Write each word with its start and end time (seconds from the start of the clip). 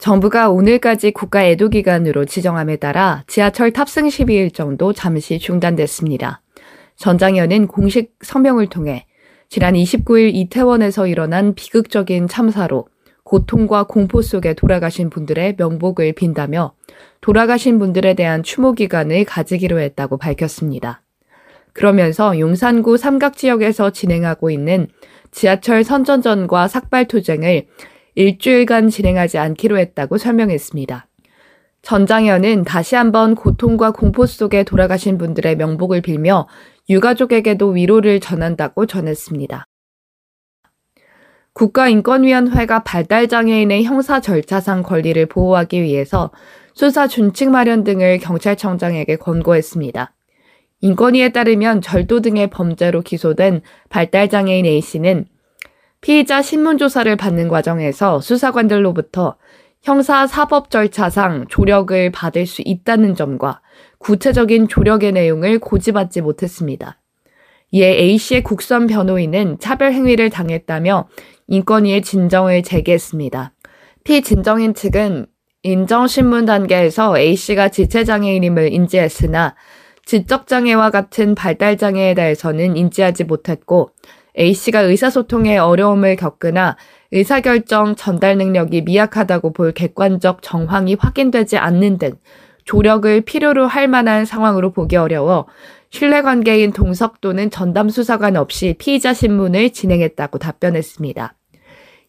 정부가 0.00 0.48
오늘까지 0.48 1.10
국가 1.10 1.44
애도 1.44 1.68
기간으로 1.68 2.24
지정함에 2.24 2.76
따라 2.76 3.22
지하철 3.26 3.70
탑승 3.70 4.08
12일 4.08 4.54
정도 4.54 4.94
잠시 4.94 5.38
중단됐습니다. 5.38 6.40
전장현은 6.96 7.66
공식 7.66 8.14
서명을 8.22 8.68
통해 8.68 9.04
지난 9.50 9.74
29일 9.74 10.34
이태원에서 10.34 11.06
일어난 11.06 11.54
비극적인 11.54 12.28
참사로 12.28 12.88
고통과 13.24 13.82
공포 13.82 14.22
속에 14.22 14.54
돌아가신 14.54 15.10
분들의 15.10 15.56
명복을 15.58 16.14
빈다며 16.14 16.72
돌아가신 17.20 17.78
분들에 17.78 18.14
대한 18.14 18.42
추모 18.42 18.72
기간을 18.72 19.26
가지기로 19.26 19.80
했다고 19.80 20.16
밝혔습니다. 20.16 21.02
그러면서 21.74 22.38
용산구 22.38 22.96
삼각 22.96 23.36
지역에서 23.36 23.90
진행하고 23.90 24.50
있는 24.50 24.88
지하철 25.30 25.84
선전전과 25.84 26.68
삭발 26.68 27.06
투쟁을 27.06 27.66
일주일간 28.14 28.88
진행하지 28.88 29.38
않기로 29.38 29.78
했다고 29.78 30.18
설명했습니다. 30.18 31.06
전장현은 31.82 32.64
다시 32.64 32.94
한번 32.94 33.34
고통과 33.34 33.90
공포 33.90 34.26
속에 34.26 34.64
돌아가신 34.64 35.16
분들의 35.18 35.56
명복을 35.56 36.02
빌며 36.02 36.46
유가족에게도 36.88 37.68
위로를 37.68 38.20
전한다고 38.20 38.86
전했습니다. 38.86 39.64
국가인권위원회가 41.52 42.84
발달장애인의 42.84 43.84
형사 43.84 44.20
절차상 44.20 44.82
권리를 44.82 45.24
보호하기 45.26 45.82
위해서 45.82 46.30
수사 46.74 47.06
준칙 47.06 47.50
마련 47.50 47.84
등을 47.84 48.18
경찰청장에게 48.18 49.16
권고했습니다. 49.16 50.14
인권위에 50.82 51.30
따르면 51.30 51.82
절도 51.82 52.20
등의 52.20 52.48
범죄로 52.48 53.02
기소된 53.02 53.60
발달장애인 53.90 54.64
A씨는 54.64 55.26
피의자 56.00 56.40
신문조사를 56.40 57.14
받는 57.16 57.48
과정에서 57.48 58.20
수사관들로부터 58.20 59.36
형사 59.82 60.26
사법 60.26 60.70
절차상 60.70 61.46
조력을 61.48 62.10
받을 62.10 62.46
수 62.46 62.62
있다는 62.64 63.14
점과 63.14 63.60
구체적인 63.98 64.68
조력의 64.68 65.12
내용을 65.12 65.58
고지받지 65.58 66.22
못했습니다. 66.22 66.98
이에 67.72 67.86
A씨의 67.86 68.42
국선 68.42 68.86
변호인은 68.86 69.58
차별 69.58 69.92
행위를 69.92 70.30
당했다며 70.30 71.08
인권위에 71.48 72.00
진정을 72.00 72.62
제기했습니다. 72.62 73.52
피진정인 74.04 74.74
측은 74.74 75.26
인정신문 75.62 76.46
단계에서 76.46 77.18
A씨가 77.18 77.68
지체장애인임을 77.68 78.72
인지했으나 78.72 79.54
지적장애와 80.06 80.90
같은 80.90 81.34
발달장애에 81.34 82.14
대해서는 82.14 82.76
인지하지 82.76 83.24
못했고 83.24 83.90
A씨가 84.38 84.80
의사소통에 84.80 85.58
어려움을 85.58 86.16
겪으나 86.16 86.76
의사결정 87.12 87.96
전달 87.96 88.38
능력이 88.38 88.82
미약하다고 88.82 89.52
볼 89.52 89.72
객관적 89.72 90.42
정황이 90.42 90.96
확인되지 90.98 91.58
않는 91.58 91.98
등 91.98 92.12
조력을 92.64 93.20
필요로 93.22 93.66
할 93.66 93.88
만한 93.88 94.24
상황으로 94.24 94.72
보기 94.72 94.96
어려워 94.96 95.46
신뢰관계인 95.90 96.72
동석 96.72 97.20
또는 97.20 97.50
전담 97.50 97.88
수사관 97.88 98.36
없이 98.36 98.76
피의자 98.78 99.12
신문을 99.12 99.70
진행했다고 99.70 100.38
답변했습니다. 100.38 101.34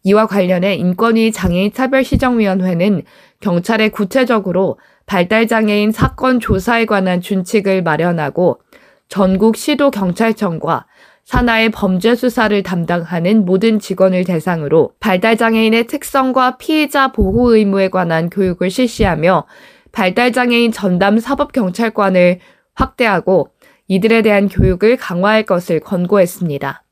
이와 0.03 0.27
관련해 0.27 0.75
인권위 0.75 1.31
장애인 1.31 1.73
차별시정위원회는 1.73 3.03
경찰에 3.39 3.89
구체적으로 3.89 4.79
발달장애인 5.05 5.91
사건 5.91 6.39
조사에 6.39 6.85
관한 6.85 7.21
준칙을 7.21 7.83
마련하고 7.83 8.61
전국 9.09 9.57
시도 9.57 9.91
경찰청과 9.91 10.85
산하의 11.31 11.69
범죄 11.69 12.13
수사를 12.13 12.61
담당하는 12.61 13.45
모든 13.45 13.79
직원을 13.79 14.25
대상으로 14.25 14.91
발달장애인의 14.99 15.87
특성과 15.87 16.57
피해자 16.57 17.13
보호 17.13 17.55
의무에 17.55 17.87
관한 17.87 18.29
교육을 18.29 18.69
실시하며 18.69 19.47
발달장애인 19.93 20.73
전담 20.73 21.19
사법경찰관을 21.19 22.39
확대하고 22.73 23.47
이들에 23.87 24.23
대한 24.23 24.49
교육을 24.49 24.97
강화할 24.97 25.43
것을 25.43 25.79
권고했습니다. 25.79 26.83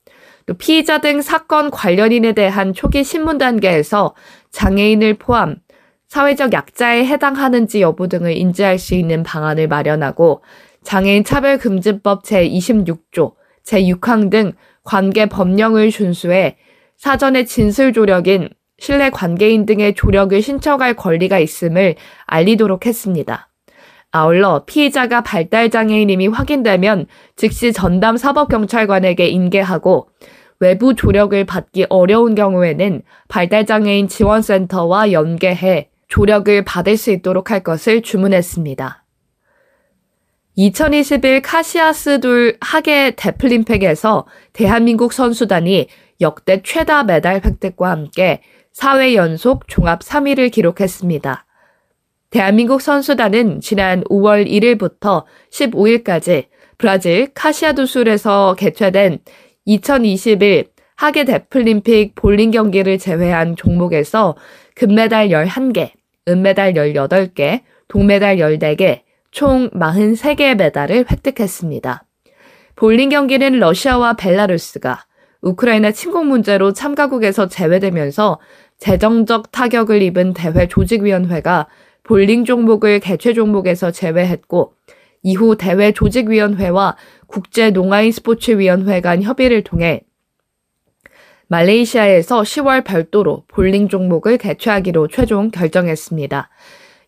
또 0.46 0.54
피의자 0.54 1.02
등 1.02 1.22
사건 1.22 1.70
관련인에 1.70 2.32
대한 2.32 2.72
초기 2.72 3.04
신문 3.04 3.40
단계에서 3.40 4.16
장애인을 4.52 5.16
포함 5.16 5.58
사회적 6.08 6.54
약자에 6.54 7.06
해당하는지 7.06 7.82
여부 7.82 8.08
등을 8.08 8.38
인지할 8.38 8.80
수 8.80 8.96
있는 8.96 9.22
방안을 9.22 9.68
마련하고 9.68 10.44
장애인 10.84 11.26
차별금지법 11.26 12.24
제26조 12.24 13.39
제6항 13.70 14.30
등 14.30 14.54
관계 14.84 15.28
법령을 15.28 15.92
준수해 15.92 16.58
사전에 16.98 17.46
진술 17.46 17.94
조력인 17.94 18.50
신뢰 18.80 19.10
관계인 19.10 19.66
등의 19.66 19.94
조력을 19.94 20.42
신청할 20.42 20.96
권리가 20.96 21.38
있음을 21.40 21.96
알리도록 22.26 22.86
했습니다. 22.86 23.50
아울러 24.12 24.64
피의자가 24.66 25.22
발달장애인임이 25.22 26.28
확인되면 26.28 27.06
즉시 27.36 27.72
전담 27.72 28.18
사법경찰관에게 28.18 29.28
인계하고 29.28 30.10
외부 30.60 30.96
조력을 30.96 31.46
받기 31.46 31.86
어려운 31.90 32.36
경우에는 32.36 33.04
발달장애인 33.28 34.08
지원센터와 34.08 35.12
연계해 35.12 35.90
조력을 36.08 36.66
받을 36.66 36.98
수 36.98 37.12
있도록 37.12 37.52
할 37.52 37.64
것을 37.64 38.02
주문했습니다. 38.02 39.04
2021 40.56 41.42
카시아스 41.42 42.20
둘 42.20 42.58
하계 42.60 43.12
데플림팩에서 43.16 44.26
대한민국 44.52 45.14
선수단이 45.14 45.88
역대 46.22 46.62
최다 46.64 47.04
메달 47.04 47.42
획득과 47.46 47.90
함께 47.90 48.42
4회 48.76 49.14
연속 49.14 49.68
종합 49.68 50.02
3위를 50.02 50.52
기록했습니다. 50.52 51.46
대한민국 52.30 52.82
선수단은 52.82 53.62
지난 53.62 54.04
5월 54.04 54.48
1일부터 54.48 55.24
15일까지 55.52 56.48
브라질 56.78 57.28
카시아두술에서 57.34 58.56
개최된 58.58 59.20
2021 59.66 60.66
하계 60.96 61.24
데플림픽 61.24 62.16
볼링 62.16 62.52
경기를 62.52 62.98
제외한 62.98 63.56
종목에서 63.56 64.36
금메달 64.76 65.30
11개, 65.30 65.92
은메달 66.28 66.74
18개, 66.74 67.62
동메달 67.88 68.38
14개, 68.38 69.02
총 69.32 69.70
43개의 69.72 70.56
메달을 70.56 71.06
획득했습니다. 71.10 72.04
볼링 72.76 73.10
경기는 73.10 73.60
러시아와 73.60 74.14
벨라루스가 74.14 75.06
우크라이나 75.42 75.92
침공 75.92 76.28
문제로 76.28 76.74
참가국에서 76.74 77.48
제외되면서 77.48 78.40
재정적 78.78 79.52
타격을 79.52 80.02
입은 80.02 80.34
대회 80.34 80.68
조직위원회가 80.68 81.68
볼링 82.04 82.46
종목을 82.46 83.00
개최 83.00 83.34
종목에서 83.34 83.92
제외했고 83.92 84.74
이후 85.22 85.58
대회 85.58 85.92
조직위원회와 85.92 86.96
국제 87.28 87.70
농아인 87.70 88.12
스포츠위원회 88.12 89.02
간 89.02 89.22
협의를 89.22 89.64
통해 89.64 90.02
말레이시아에서 91.48 92.42
10월 92.42 92.84
별도로 92.84 93.44
볼링 93.48 93.90
종목을 93.90 94.38
개최하기로 94.38 95.08
최종 95.08 95.50
결정했습니다. 95.50 96.50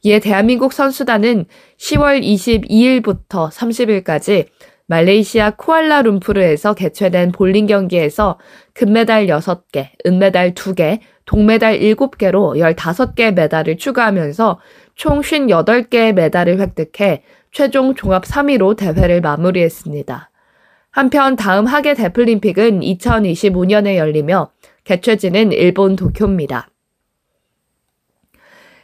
이에 0.03 0.19
대한민국 0.19 0.73
선수단은 0.73 1.45
10월 1.77 2.23
22일부터 2.23 3.51
30일까지 3.51 4.47
말레이시아 4.87 5.51
쿠알라룸푸르에서 5.51 6.73
개최된 6.73 7.31
볼링 7.31 7.67
경기에서 7.67 8.39
금메달 8.73 9.27
6개, 9.27 9.89
은메달 10.05 10.53
2개, 10.53 10.99
동메달 11.25 11.79
7개로 11.79 12.57
15개 12.57 13.33
메달을 13.33 13.77
추가하면서 13.77 14.59
총 14.95 15.21
58개의 15.21 16.13
메달을 16.13 16.59
획득해 16.59 17.23
최종 17.51 17.95
종합 17.95 18.23
3위로 18.23 18.75
대회를 18.75 19.21
마무리했습니다. 19.21 20.29
한편 20.89 21.35
다음 21.37 21.67
하계 21.67 21.93
데플림픽은 21.93 22.81
2025년에 22.81 23.95
열리며 23.95 24.51
개최지는 24.83 25.53
일본 25.53 25.95
도쿄입니다. 25.95 26.70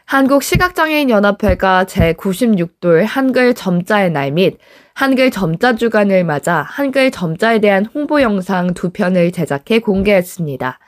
한국시각장애인연합회가 0.07 1.83
제96돌 1.83 3.03
한글 3.05 3.53
점자의 3.53 4.09
날 4.09 4.31
및 4.31 4.57
한글 4.93 5.31
점자 5.31 5.75
주간을 5.75 6.23
맞아 6.23 6.61
한글 6.61 7.11
점자에 7.11 7.59
대한 7.59 7.85
홍보 7.85 8.21
영상 8.21 8.73
두 8.73 8.91
편을 8.91 9.33
제작해 9.33 9.79
공개했습니다. 9.79 10.79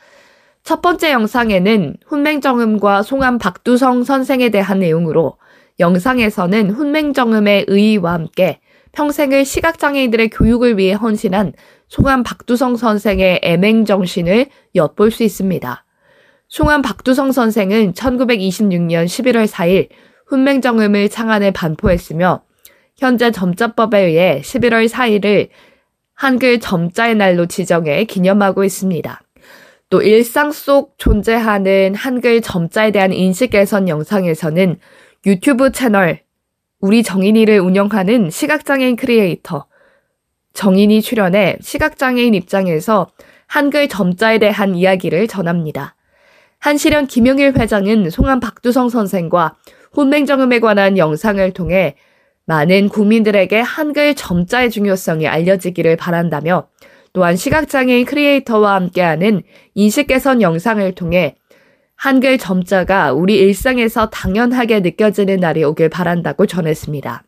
첫 0.63 0.81
번째 0.81 1.11
영상에는 1.11 1.97
훈맹정음과 2.07 3.03
송암 3.03 3.39
박두성 3.39 4.05
선생에 4.05 4.49
대한 4.51 4.79
내용으로 4.79 5.35
영상에서는 5.81 6.69
훈맹정음의 6.71 7.65
의의와 7.67 8.13
함께 8.13 8.61
평생을 8.93 9.43
시각장애인들의 9.43 10.29
교육을 10.29 10.77
위해 10.77 10.93
헌신한 10.93 11.51
송암 11.89 12.23
박두성 12.23 12.77
선생의 12.77 13.41
애맹 13.43 13.83
정신을 13.83 14.45
엿볼 14.75 15.11
수 15.11 15.23
있습니다. 15.23 15.83
송암 16.49 16.81
박두성 16.81 17.31
선생은 17.31 17.93
1926년 17.93 19.05
11월 19.05 19.47
4일 19.47 19.89
훈맹정음을 20.25 21.07
창안에 21.09 21.51
반포했으며 21.51 22.41
현재 22.97 23.29
점자법에 23.29 23.99
의해 23.99 24.41
11월 24.43 24.89
4일을 24.89 25.49
한글 26.15 26.59
점자의 26.59 27.15
날로 27.15 27.45
지정해 27.45 28.03
기념하고 28.05 28.63
있습니다. 28.63 29.21
또 29.91 30.01
일상 30.01 30.51
속 30.51 30.97
존재하는 30.97 31.93
한글 31.93 32.41
점자에 32.41 32.91
대한 32.91 33.13
인식 33.13 33.51
개선 33.51 33.87
영상에서는 33.87 34.79
유튜브 35.27 35.71
채널 35.71 36.21
우리 36.79 37.03
정인이를 37.03 37.59
운영하는 37.59 38.31
시각장애인 38.31 38.95
크리에이터 38.95 39.67
정인이 40.53 41.03
출연해 41.03 41.57
시각장애인 41.61 42.33
입장에서 42.33 43.07
한글 43.45 43.87
점자에 43.87 44.39
대한 44.39 44.73
이야기를 44.73 45.27
전합니다. 45.27 45.95
한시련 46.59 47.07
김용일 47.07 47.53
회장은 47.57 48.09
송암 48.09 48.39
박두성 48.39 48.89
선생과 48.89 49.55
혼맹정음에 49.95 50.59
관한 50.59 50.97
영상을 50.97 51.51
통해 51.53 51.95
많은 52.45 52.89
국민들에게 52.89 53.59
한글 53.59 54.15
점자의 54.15 54.69
중요성이 54.69 55.27
알려지기를 55.27 55.95
바란다며 55.95 56.67
또한 57.13 57.35
시각장애인 57.35 58.05
크리에이터와 58.05 58.75
함께하는 58.75 59.43
인식 59.73 60.07
개선 60.07 60.41
영상을 60.41 60.93
통해 60.95 61.35
한글 61.95 62.37
점자가 62.37 63.13
우리 63.13 63.37
일상에서 63.37 64.09
당연하게 64.09 64.79
느껴지는 64.81 65.37
날이 65.37 65.63
오길 65.63 65.89
바란다고 65.89 66.45
전했습니다. 66.45 67.23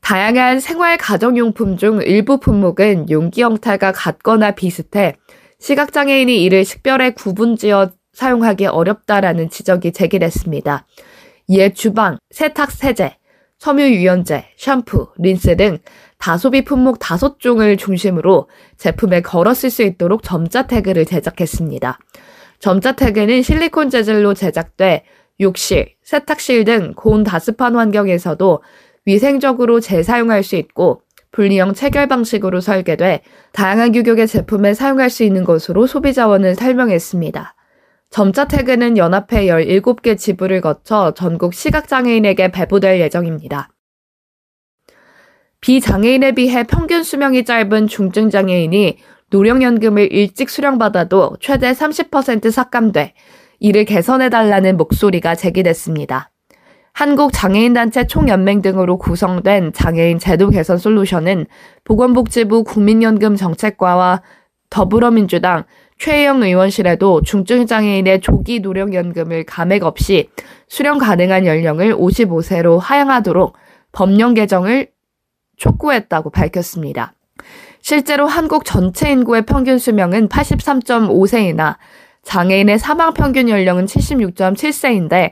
다양한 0.00 0.60
생활 0.60 0.96
가정용품 0.96 1.76
중 1.76 2.00
일부 2.02 2.38
품목은 2.38 3.10
용기 3.10 3.42
형태가 3.42 3.92
같거나 3.92 4.52
비슷해 4.52 5.16
시각장애인이 5.60 6.42
이를 6.42 6.64
식별해 6.64 7.10
구분지어 7.10 7.90
사용하기 8.12 8.66
어렵다라는 8.66 9.50
지적이 9.50 9.92
제기됐습니다. 9.92 10.86
이에 11.48 11.72
주방, 11.72 12.18
세탁 12.30 12.72
세제, 12.72 13.16
섬유 13.58 13.82
유연제, 13.82 14.46
샴푸, 14.56 15.08
린스 15.18 15.56
등 15.56 15.78
다소비 16.18 16.64
품목 16.64 16.98
다섯 16.98 17.38
종을 17.38 17.76
중심으로 17.76 18.48
제품에 18.78 19.20
걸어 19.20 19.52
쓸 19.54 19.70
수 19.70 19.82
있도록 19.82 20.22
점자 20.22 20.66
태그를 20.66 21.04
제작했습니다. 21.04 21.98
점자 22.58 22.92
태그는 22.92 23.42
실리콘 23.42 23.90
재질로 23.90 24.34
제작돼 24.34 25.04
욕실, 25.40 25.94
세탁실 26.02 26.64
등 26.64 26.92
고온 26.96 27.22
다습한 27.22 27.76
환경에서도 27.76 28.62
위생적으로 29.06 29.80
재사용할 29.80 30.42
수 30.42 30.56
있고 30.56 31.02
분리형 31.32 31.74
체결 31.74 32.08
방식으로 32.08 32.60
설계돼 32.60 33.22
다양한 33.52 33.92
규격의 33.92 34.26
제품에 34.26 34.74
사용할 34.74 35.10
수 35.10 35.22
있는 35.22 35.44
것으로 35.44 35.86
소비자원을 35.86 36.54
설명했습니다. 36.54 37.54
점자 38.10 38.46
태그는 38.46 38.96
연합회 38.96 39.46
17개 39.46 40.18
지부를 40.18 40.60
거쳐 40.60 41.14
전국 41.14 41.54
시각장애인에게 41.54 42.50
배부될 42.50 43.00
예정입니다. 43.00 43.70
비장애인에 45.60 46.32
비해 46.32 46.64
평균 46.64 47.04
수명이 47.04 47.44
짧은 47.44 47.86
중증장애인이 47.86 48.98
노령연금을 49.30 50.12
일찍 50.12 50.50
수령받아도 50.50 51.36
최대 51.40 51.70
30% 51.70 52.50
삭감돼 52.50 53.14
이를 53.60 53.84
개선해달라는 53.84 54.76
목소리가 54.76 55.36
제기됐습니다. 55.36 56.30
한국장애인단체 56.92 58.06
총연맹 58.06 58.62
등으로 58.62 58.98
구성된 58.98 59.72
장애인 59.72 60.18
제도 60.18 60.50
개선 60.50 60.78
솔루션은 60.78 61.46
보건복지부 61.84 62.64
국민연금 62.64 63.36
정책과와 63.36 64.22
더불어민주당 64.70 65.64
최혜영 65.98 66.42
의원실에도 66.42 67.22
중증장애인의 67.22 68.20
조기 68.20 68.60
노령연금을 68.60 69.44
감액 69.44 69.84
없이 69.84 70.30
수령 70.68 70.98
가능한 70.98 71.46
연령을 71.46 71.94
55세로 71.94 72.78
하향하도록 72.78 73.54
법령 73.92 74.34
개정을 74.34 74.88
촉구했다고 75.56 76.30
밝혔습니다. 76.30 77.12
실제로 77.82 78.26
한국 78.26 78.64
전체 78.64 79.10
인구의 79.10 79.42
평균 79.42 79.78
수명은 79.78 80.28
83.5세이나 80.28 81.76
장애인의 82.22 82.78
사망 82.78 83.12
평균 83.14 83.48
연령은 83.48 83.86
76.7세인데 83.86 85.30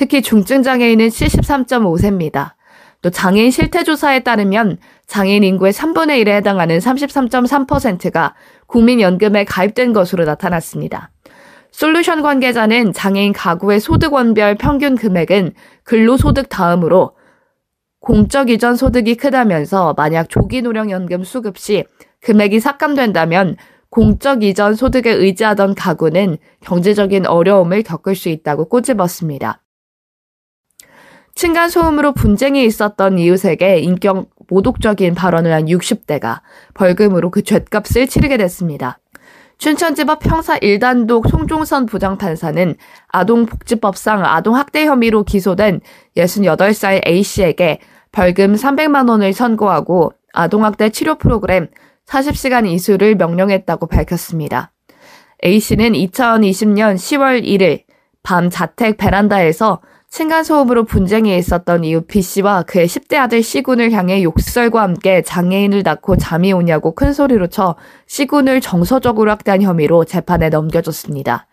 특히 0.00 0.22
중증 0.22 0.62
장애인은 0.62 1.08
73.5세입니다. 1.08 2.54
또 3.02 3.10
장애인 3.10 3.50
실태조사에 3.50 4.20
따르면 4.20 4.78
장애인 5.06 5.44
인구의 5.44 5.74
3분의 5.74 6.24
1에 6.24 6.28
해당하는 6.36 6.78
33.3%가 6.78 8.34
국민연금에 8.66 9.44
가입된 9.44 9.92
것으로 9.92 10.24
나타났습니다. 10.24 11.10
솔루션 11.70 12.22
관계자는 12.22 12.94
장애인 12.94 13.34
가구의 13.34 13.78
소득원별 13.78 14.54
평균 14.54 14.96
금액은 14.96 15.52
근로소득 15.84 16.48
다음으로 16.48 17.14
공적 18.00 18.48
이전 18.48 18.76
소득이 18.76 19.16
크다면서 19.16 19.92
만약 19.98 20.30
조기 20.30 20.62
노령연금 20.62 21.24
수급 21.24 21.58
시 21.58 21.84
금액이 22.22 22.60
삭감된다면 22.60 23.56
공적 23.90 24.44
이전 24.44 24.74
소득에 24.74 25.10
의지하던 25.10 25.74
가구는 25.74 26.38
경제적인 26.62 27.26
어려움을 27.26 27.82
겪을 27.82 28.14
수 28.14 28.30
있다고 28.30 28.70
꼬집었습니다. 28.70 29.60
층간소음으로 31.34 32.12
분쟁이 32.12 32.64
있었던 32.64 33.18
이웃에게 33.18 33.78
인격 33.78 34.30
모독적인 34.48 35.14
발언을 35.14 35.52
한 35.52 35.66
60대가 35.66 36.40
벌금으로 36.74 37.30
그 37.30 37.42
죗값을 37.42 38.08
치르게 38.08 38.36
됐습니다. 38.36 38.98
춘천지법 39.58 40.24
형사 40.24 40.58
1단독 40.58 41.28
송종선 41.28 41.84
부장판사는 41.86 42.74
아동복지법상 43.08 44.24
아동학대 44.24 44.86
혐의로 44.86 45.22
기소된 45.22 45.80
68살 46.16 47.06
A씨에게 47.06 47.78
벌금 48.10 48.54
300만 48.54 49.08
원을 49.08 49.34
선고하고 49.34 50.12
아동학대 50.32 50.88
치료 50.88 51.16
프로그램 51.16 51.68
40시간 52.06 52.66
이수를 52.66 53.16
명령했다고 53.16 53.86
밝혔습니다. 53.86 54.72
A씨는 55.44 55.92
2020년 55.92 56.96
10월 56.96 57.44
1일 57.44 57.84
밤 58.22 58.50
자택 58.50 58.96
베란다에서 58.96 59.80
층간소음으로 60.10 60.84
분쟁이 60.84 61.36
있었던 61.38 61.84
이후 61.84 62.00
B씨와 62.02 62.64
그의 62.64 62.88
10대 62.88 63.16
아들 63.16 63.44
C군을 63.44 63.92
향해 63.92 64.24
욕설과 64.24 64.82
함께 64.82 65.22
장애인을 65.22 65.82
낳고 65.84 66.16
잠이 66.16 66.52
오냐고 66.52 66.96
큰 66.96 67.12
소리로 67.12 67.46
쳐 67.46 67.76
C군을 68.08 68.60
정서적으로 68.60 69.30
학대한 69.30 69.62
혐의로 69.62 70.04
재판에 70.04 70.48
넘겨졌습니다. 70.48 71.46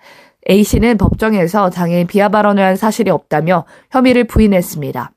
A씨는 0.49 0.97
법정에서 0.97 1.69
장애인 1.69 2.07
비하 2.07 2.29
발언을 2.29 2.63
한 2.63 2.75
사실이 2.75 3.11
없다며 3.11 3.65
혐의를 3.91 4.23
부인했습니다. 4.23 5.11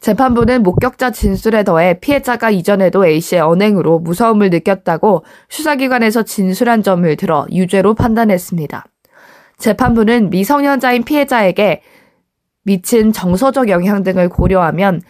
재판부는 0.00 0.62
목격자 0.62 1.12
진술에 1.12 1.64
더해 1.64 2.00
피해자가 2.00 2.50
이전에도 2.50 3.06
A씨의 3.06 3.40
언행으로 3.40 4.00
무서움을 4.00 4.50
느꼈다고 4.50 5.24
수사기관에서 5.48 6.24
진술한 6.24 6.82
점을 6.82 7.16
들어 7.16 7.46
유죄로 7.50 7.94
판단했습니다. 7.94 8.84
재판부는 9.56 10.28
미성년자인 10.28 11.04
피해자에게 11.04 11.80
미친 12.64 13.12
정서적 13.12 13.68
영향 13.68 14.02
등을 14.02 14.28
고려하면 14.28 15.00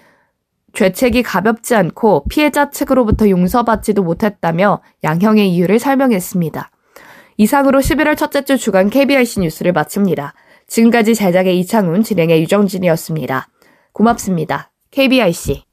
죄책이 0.74 1.22
가볍지 1.22 1.74
않고 1.74 2.24
피해자 2.28 2.68
측으로부터 2.70 3.28
용서받지도 3.28 4.02
못했다며 4.02 4.80
양형의 5.04 5.48
이유를 5.54 5.78
설명했습니다. 5.78 6.70
이상으로 7.36 7.80
11월 7.80 8.16
첫째 8.16 8.44
주 8.44 8.58
주간 8.58 8.90
KBRC 8.90 9.40
뉴스를 9.40 9.72
마칩니다. 9.72 10.34
지금까지 10.66 11.14
제작의 11.14 11.58
이창훈, 11.60 12.02
진행의 12.02 12.42
유정진이었습니다. 12.42 13.48
고맙습니다. 13.92 14.70
KBRC. 14.90 15.64